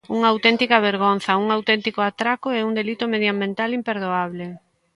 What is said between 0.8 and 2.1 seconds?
vergonza, un auténtico